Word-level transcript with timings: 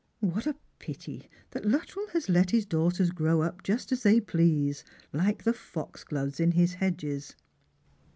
What 0.21 0.47
a 0.47 0.55
pity 0.79 1.29
that 1.51 1.63
Luttrell 1.67 2.07
has 2.13 2.27
let 2.27 2.49
his 2.49 2.65
daughters 2.65 3.11
grow 3.11 3.43
up 3.43 3.61
juat 3.61 3.91
as 3.91 4.01
they 4.01 4.19
please, 4.19 4.83
like 5.13 5.43
the 5.43 5.53
foxgloves 5.53 6.39
in 6.39 6.53
his 6.53 6.73
hedges 6.73 7.35